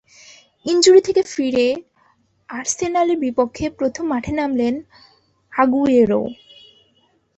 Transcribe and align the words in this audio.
Injury 0.65 1.01
থেকে 1.01 1.21
ফিরে 1.31 1.67
আর্সেনালের 2.49 3.17
বিপক্ষে 3.19 3.65
প্রথম 3.79 4.05
মাঠে 4.07 4.33
নামেন 4.33 4.75
আগুয়েরো। 5.53 6.21